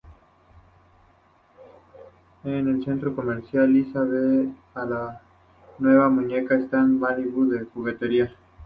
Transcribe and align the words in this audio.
En 2.43 2.67
el 2.67 2.83
centro 2.83 3.15
comercial, 3.15 3.71
Lisa 3.71 4.01
ve 4.01 4.49
la 4.73 5.21
nueva 5.77 6.09
muñeca 6.09 6.55
Stacy 6.55 6.93
Malibu 6.93 7.43
en 7.43 7.49
una 7.49 7.65
juguetería. 7.71 8.35